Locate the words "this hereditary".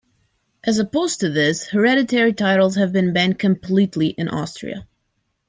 1.29-2.33